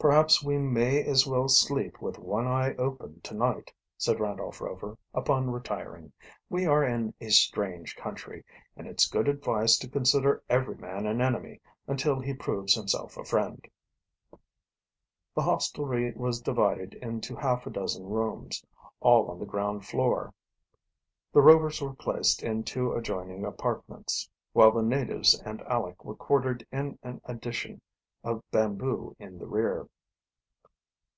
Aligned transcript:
"Perhaps 0.00 0.44
we 0.44 0.58
may 0.58 1.02
as 1.02 1.26
well 1.26 1.48
sleep 1.48 2.00
with 2.00 2.20
one 2.20 2.46
eye 2.46 2.72
open 2.76 3.20
tonight," 3.20 3.72
said 3.96 4.20
Randolph 4.20 4.60
Rover, 4.60 4.96
upon 5.12 5.50
retiring. 5.50 6.12
"We 6.48 6.66
are 6.66 6.84
in 6.84 7.12
a 7.20 7.30
strange 7.30 7.96
country, 7.96 8.44
and 8.76 8.86
it's 8.86 9.08
good 9.10 9.26
advice 9.26 9.76
to 9.78 9.88
consider 9.88 10.40
every 10.48 10.76
man 10.76 11.04
an 11.04 11.20
enemy 11.20 11.60
until 11.88 12.20
he 12.20 12.32
proves 12.32 12.74
himself 12.76 13.16
a 13.16 13.24
friend." 13.24 13.66
The 15.34 15.42
hostelry 15.42 16.12
was 16.14 16.40
divided 16.40 16.94
into 16.94 17.34
half 17.34 17.66
a 17.66 17.70
dozen 17.70 18.04
rooms, 18.06 18.64
all 19.00 19.28
on 19.28 19.40
the 19.40 19.46
ground 19.46 19.84
floor. 19.84 20.32
The 21.32 21.42
Rovers 21.42 21.82
were 21.82 21.92
placed 21.94 22.44
in 22.44 22.62
two 22.62 22.92
adjoining 22.92 23.44
apartments, 23.44 24.30
while 24.52 24.70
the 24.70 24.80
natives 24.84 25.34
and 25.44 25.60
Aleck 25.66 26.04
were 26.04 26.14
quartered 26.14 26.64
in 26.70 27.00
an 27.02 27.20
addition 27.24 27.80
of 28.24 28.42
bamboo 28.50 29.14
in 29.20 29.38
the 29.38 29.46
rear. 29.46 29.86